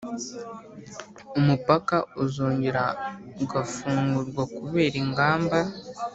[1.39, 2.83] umupaka uzongera
[3.43, 5.59] ugafungurwakubera ingamba